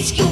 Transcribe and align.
It's 0.00 0.16
you. 0.16 0.27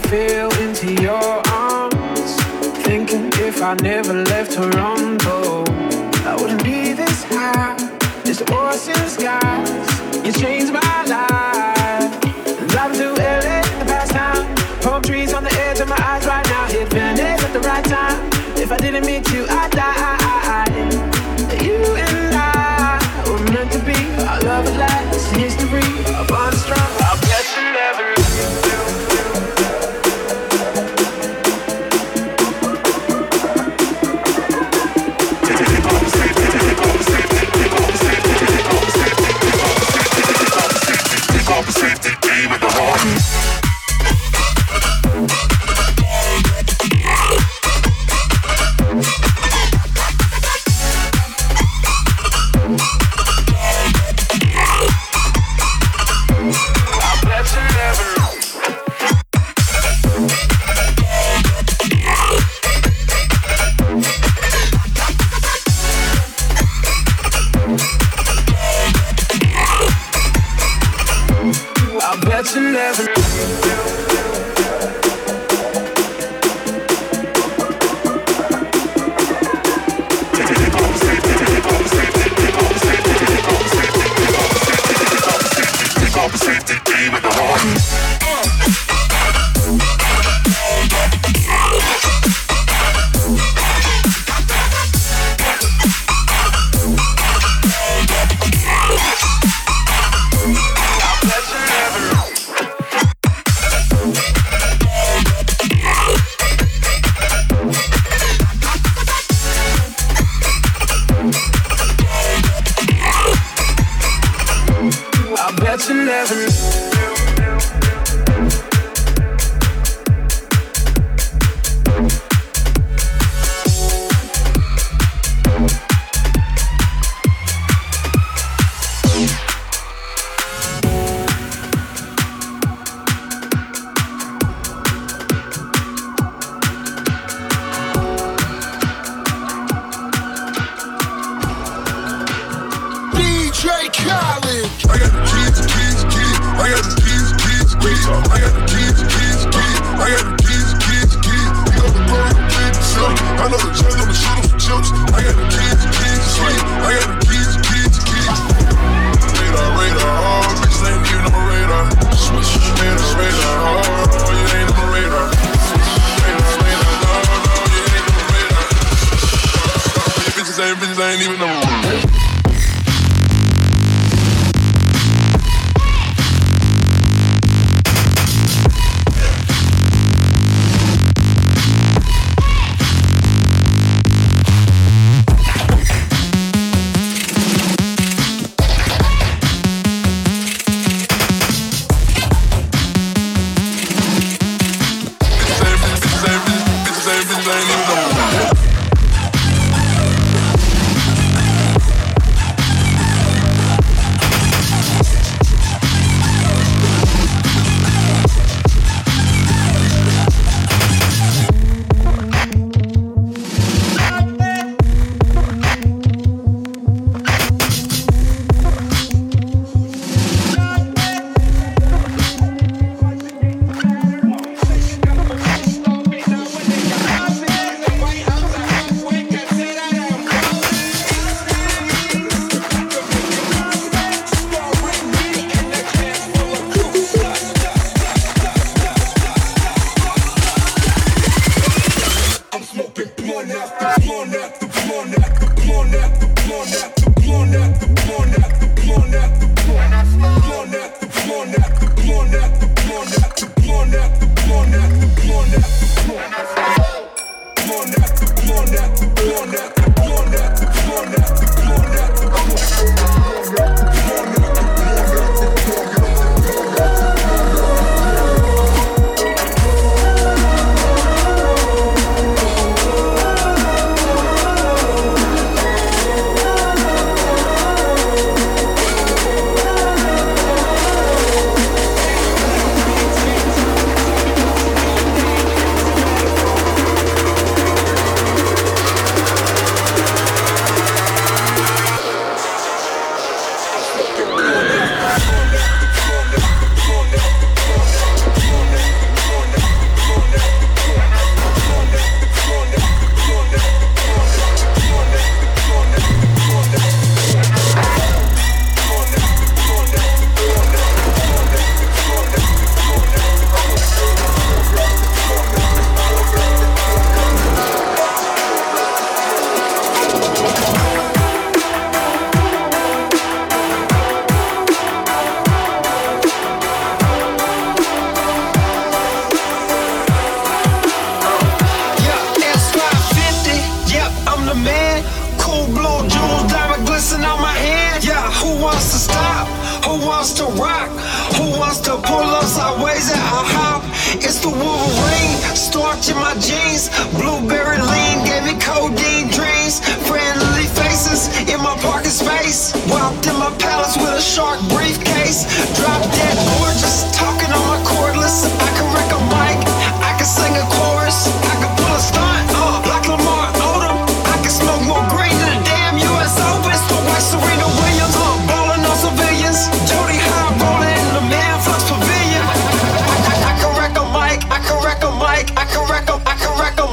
Fell 0.00 0.52
into 0.60 0.92
your 1.02 1.42
arms. 1.48 2.36
Thinking 2.84 3.30
if 3.46 3.62
I 3.62 3.74
never 3.74 4.12
left 4.12 4.52
Toronto, 4.52 5.64
I 6.24 6.36
wouldn't 6.40 6.62
be 6.64 6.92
this 6.92 7.24
high. 7.24 7.76
Just 8.24 8.42
ocean 8.50 9.08
skies. 9.08 10.24
You 10.24 10.32
changed 10.32 10.72
my 10.72 11.04
life. 11.06 12.20
Driving 12.68 12.98
to 12.98 13.08
LA 13.14 13.62
the 13.80 13.86
past 13.86 14.12
time. 14.12 14.54
Palm 14.80 15.02
trees 15.02 15.32
on 15.32 15.44
the 15.44 15.52
edge 15.66 15.80
of 15.80 15.88
my 15.88 16.00
eyes 16.00 16.26
right 16.26 16.46
now. 16.46 16.66
Hit 16.66 16.88
Venice 16.88 17.42
at 17.42 17.52
the 17.52 17.60
right 17.60 17.84
time. 17.84 18.18
If 18.56 18.70
I 18.72 18.76
didn't 18.76 19.06
meet 19.06 19.30
you, 19.32 19.46
I'd 19.48 19.70
die. 19.72 20.19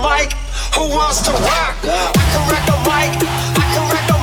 mic? 0.01 0.33
Who 0.75 0.89
wants 0.89 1.21
to 1.23 1.31
rock? 1.31 1.77
I 1.83 2.23
can 2.31 2.43
wreck 2.49 2.65
the 2.65 2.77
mic. 2.85 3.11
I 3.57 3.65
can 3.73 3.83
wreck 3.91 4.05
the 4.07 4.16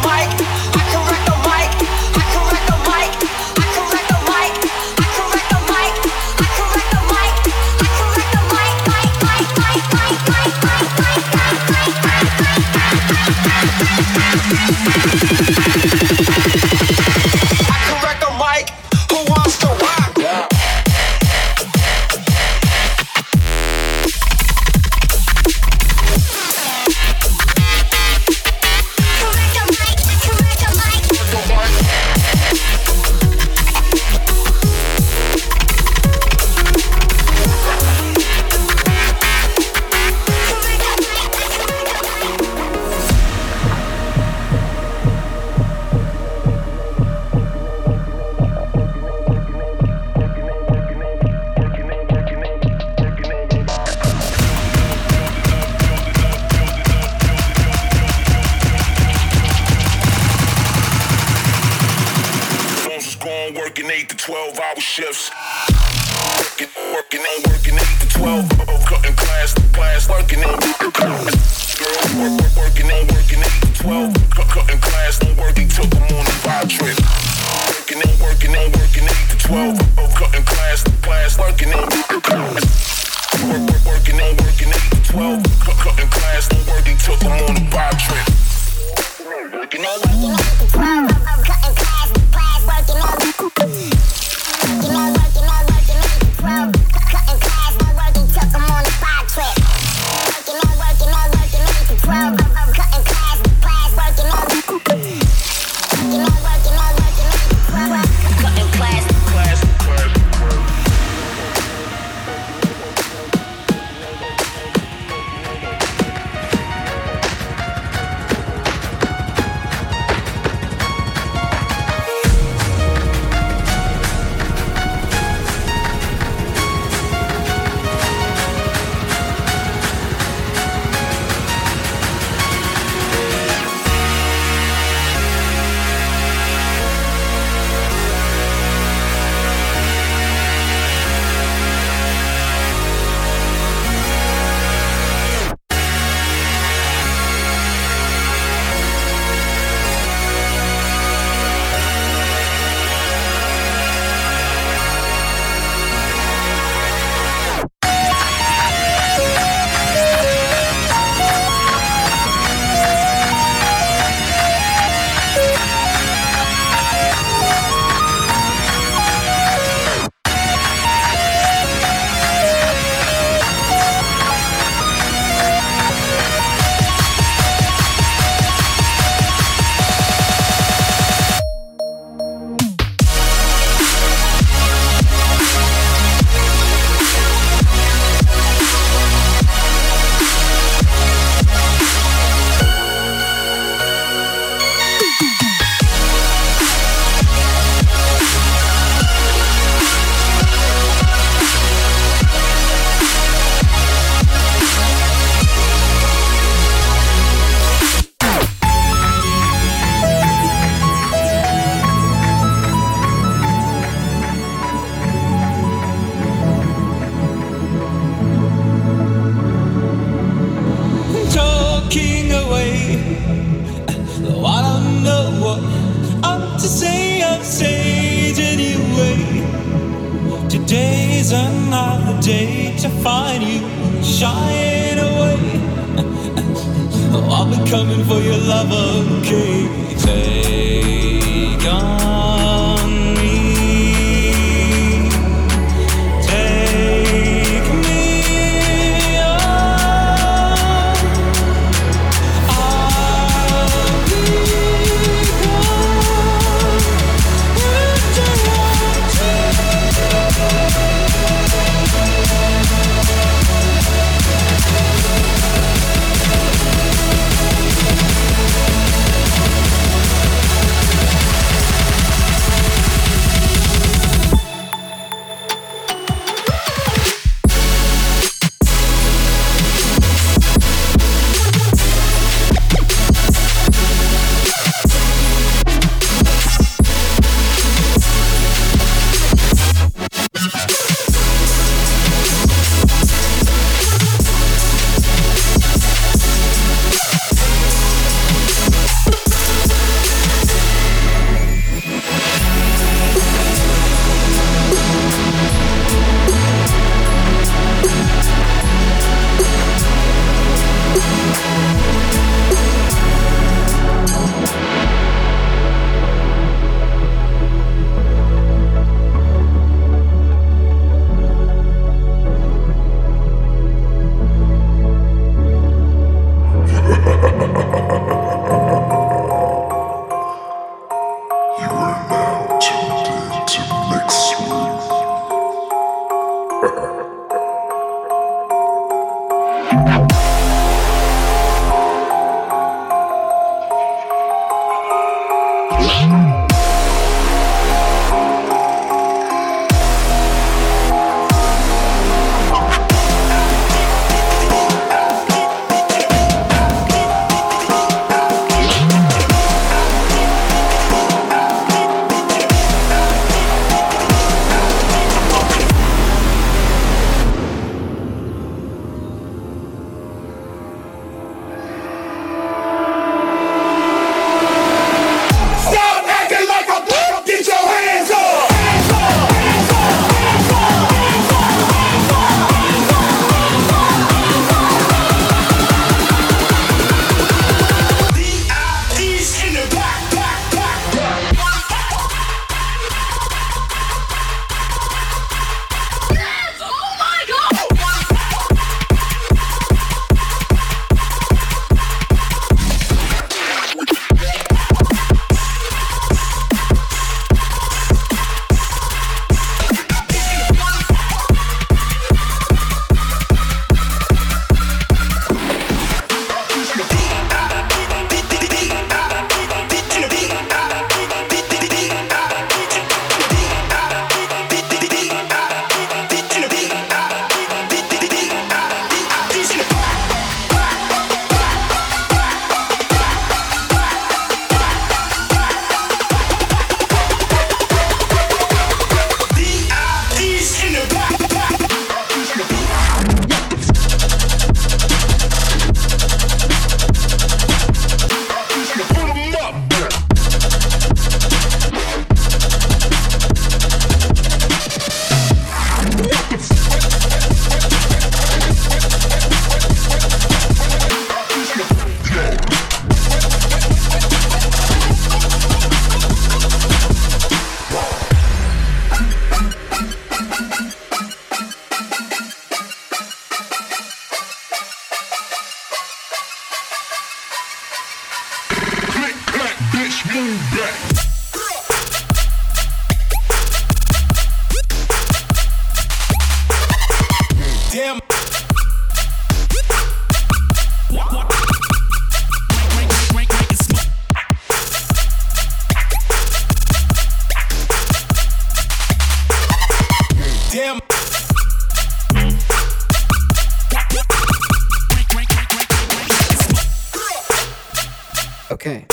Okay. 508.55 508.87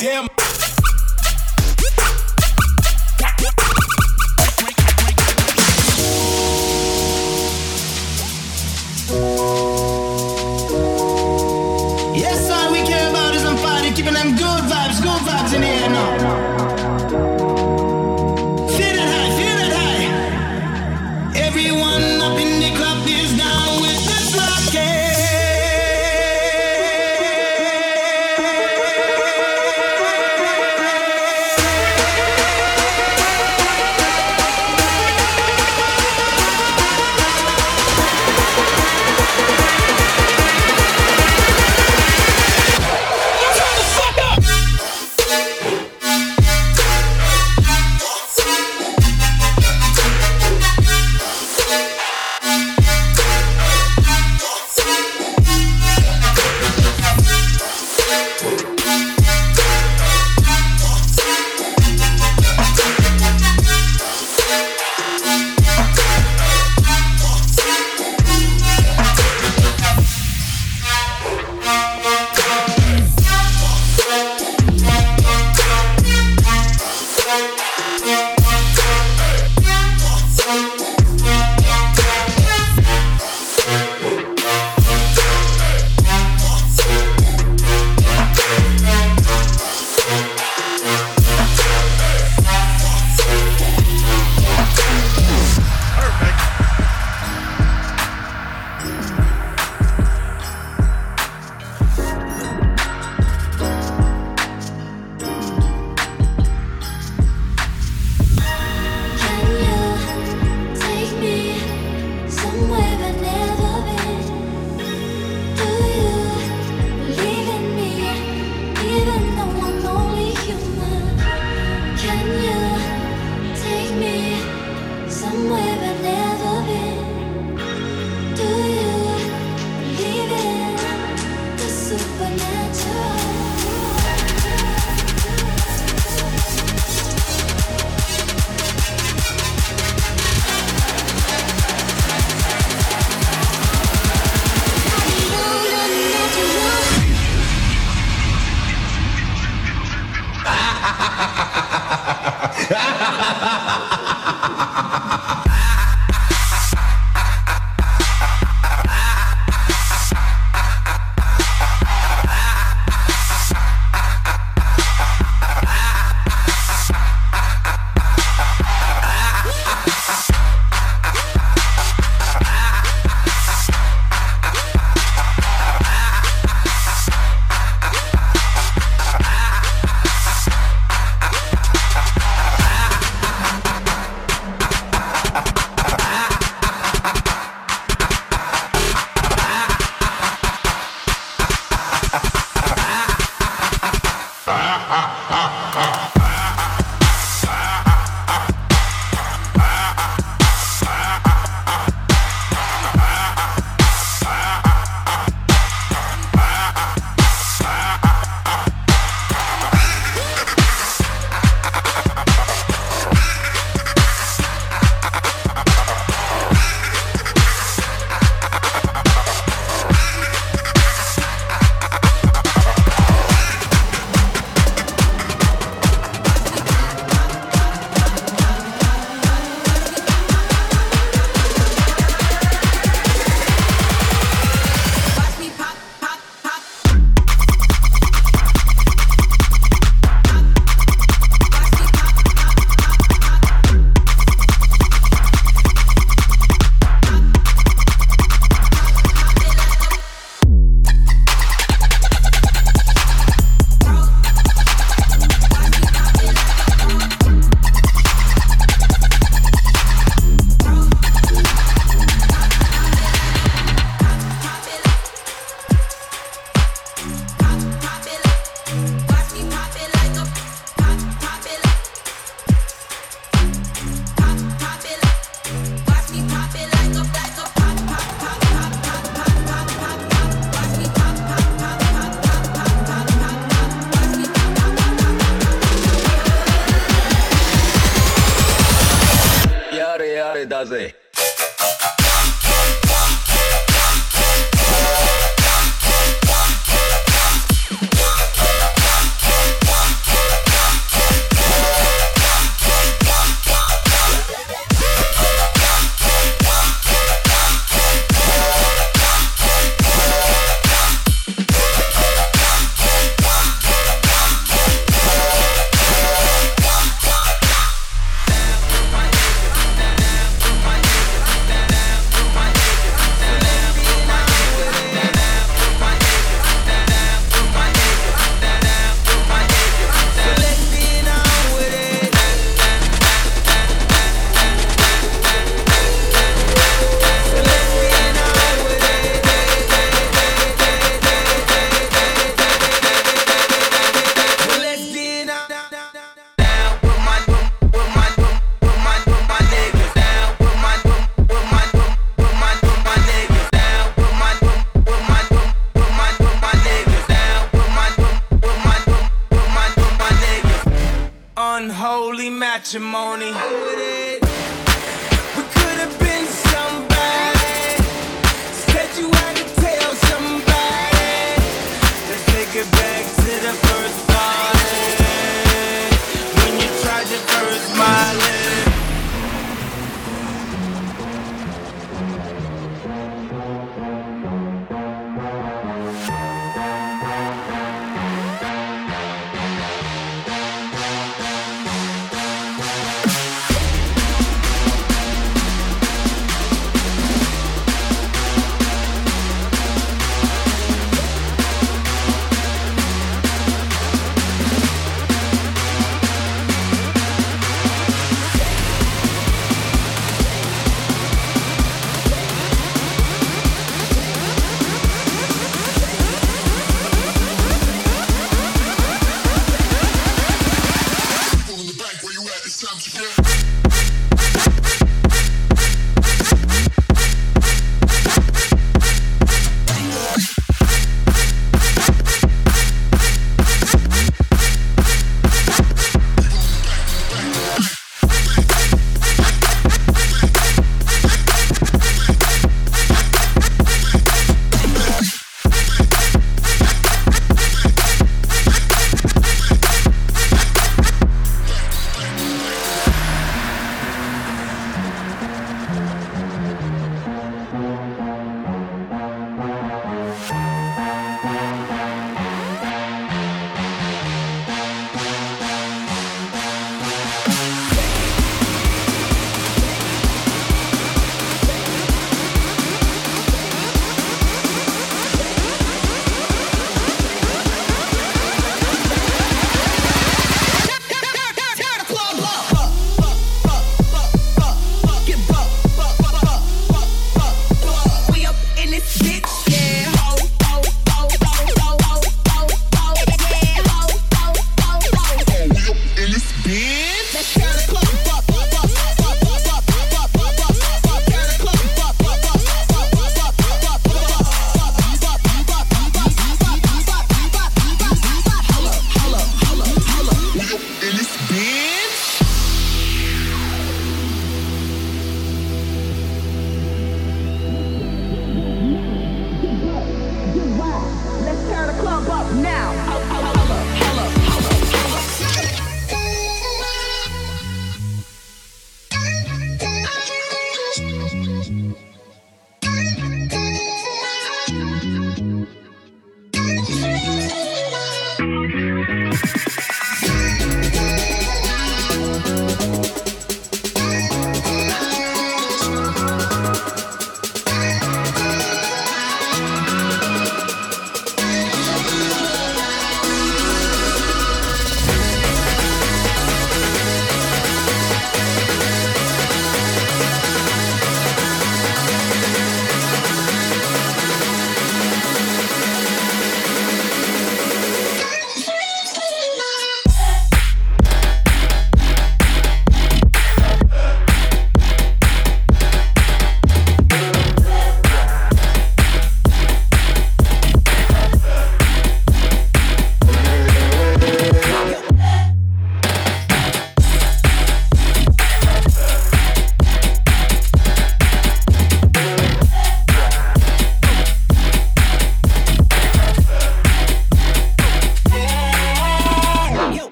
Damn. 0.00 0.41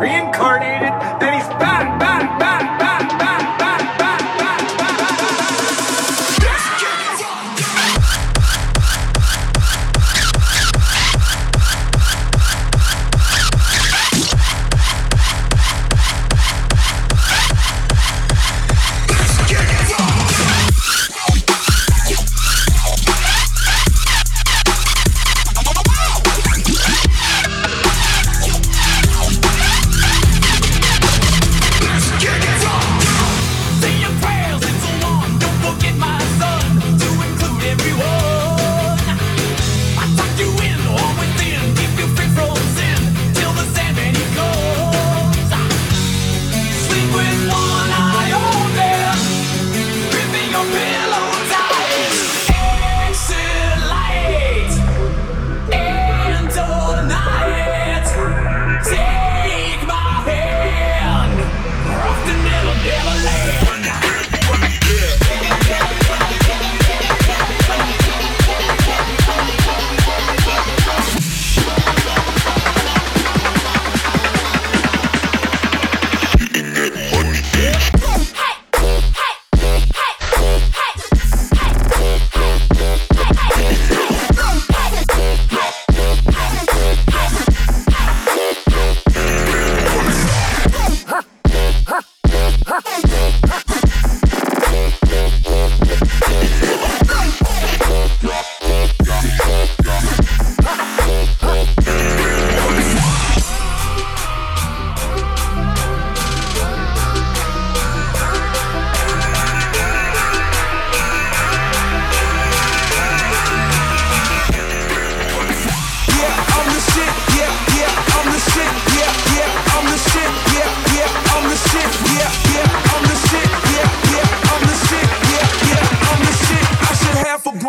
reincarnated. 0.00 0.79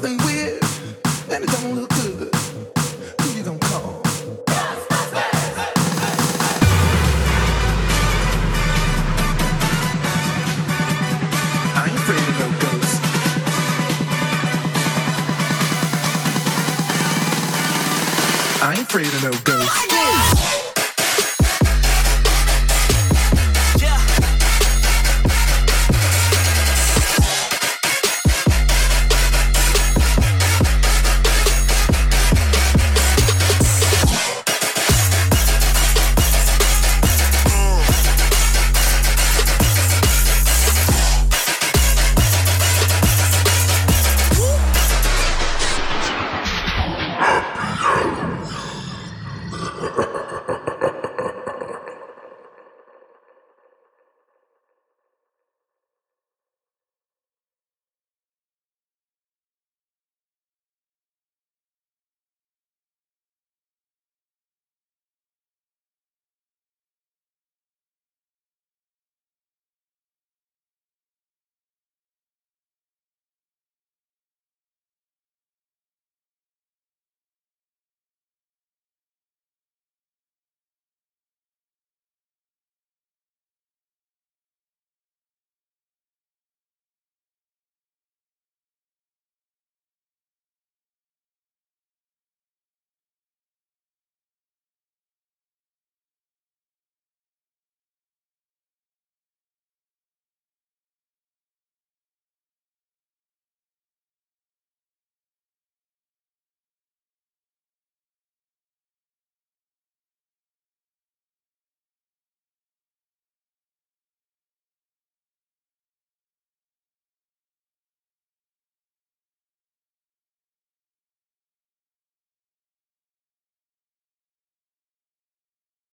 something 0.00 0.26
weird, 0.26 0.62
and 1.30 1.44
it 1.44 1.50
don't 1.50 1.74
look 1.74 1.89